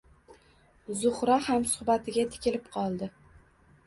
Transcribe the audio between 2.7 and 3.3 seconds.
qoldi